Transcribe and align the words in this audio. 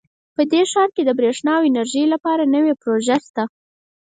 په 0.35 0.41
دې 0.51 0.61
ښار 0.71 0.89
کې 0.95 1.03
د 1.05 1.09
بریښنا 1.19 1.53
او 1.57 1.63
انرژۍ 1.69 2.05
لپاره 2.13 2.43
نوي 2.55 2.73
پروژې 2.81 3.17
شته 3.25 3.43